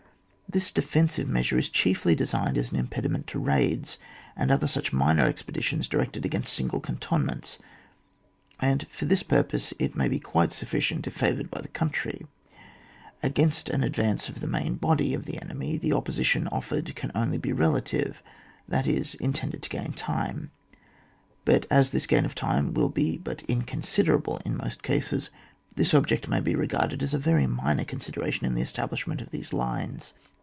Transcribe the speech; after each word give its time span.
This 0.53 0.73
defensive 0.73 1.29
measure 1.29 1.57
is 1.57 1.69
chiefly 1.69 2.13
de« 2.13 2.25
signed 2.25 2.57
as 2.57 2.73
an 2.73 2.77
impediment 2.77 3.25
to 3.27 3.39
raids, 3.39 3.97
and 4.35 4.51
other 4.51 4.67
such 4.67 4.91
minor 4.91 5.23
expeditions 5.23 5.87
directed 5.87 6.25
against 6.25 6.51
single 6.51 6.81
cantonments, 6.81 7.57
and 8.59 8.85
for 8.91 9.05
this 9.05 9.23
purpose 9.23 9.73
it 9.79 9.95
may 9.95 10.09
be 10.09 10.19
quite 10.19 10.49
sufBciont 10.49 11.07
if 11.07 11.13
fa 11.15 11.31
voured 11.33 11.49
by 11.49 11.61
the 11.61 11.69
country. 11.69 12.25
Against 13.23 13.69
an 13.69 13.81
ad 13.81 13.95
vance 13.95 14.27
of 14.27 14.41
the 14.41 14.45
main 14.47 14.75
body 14.75 15.13
of 15.13 15.23
the 15.23 15.41
enemy 15.41 15.77
the 15.77 15.93
opposition 15.93 16.49
offered 16.49 16.93
can 16.97 17.11
be 17.11 17.15
only 17.15 17.53
relative, 17.53 18.21
that 18.67 18.85
is, 18.85 19.15
intended 19.21 19.63
to 19.63 19.69
gain 19.69 19.93
time: 19.93 20.51
but 21.45 21.65
as 21.71 21.91
this 21.91 22.05
gain 22.05 22.25
of 22.25 22.35
time 22.35 22.73
will 22.73 22.89
be 22.89 23.15
but 23.17 23.41
inconsiderable 23.43 24.41
in 24.43 24.57
most 24.57 24.83
cases, 24.83 25.29
this 25.75 25.93
object 25.93 26.27
may 26.27 26.41
be 26.41 26.55
regarded 26.55 27.01
as 27.01 27.13
a 27.13 27.17
very 27.17 27.47
minor 27.47 27.85
consideration 27.85 28.45
in 28.45 28.53
Uie 28.55 28.63
es 28.63 28.73
tablishment 28.73 29.21
of 29.21 29.31
these 29.31 29.53
lines. 29.53 30.11